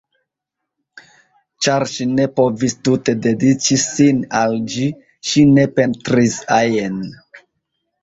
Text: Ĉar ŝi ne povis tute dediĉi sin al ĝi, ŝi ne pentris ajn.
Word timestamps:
Ĉar 1.65 1.85
ŝi 1.91 2.07
ne 2.13 2.25
povis 2.39 2.77
tute 2.89 3.17
dediĉi 3.27 3.79
sin 3.85 4.27
al 4.43 4.59
ĝi, 4.75 4.91
ŝi 5.31 5.49
ne 5.55 5.71
pentris 5.81 6.43
ajn. 6.61 7.03